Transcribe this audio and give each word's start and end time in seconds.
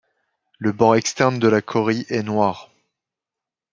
Le 0.57 0.71
bord 0.71 0.95
externe 0.95 1.37
de 1.37 1.47
la 1.47 1.61
corie 1.61 2.07
est 2.09 2.23
noir. 2.23 2.71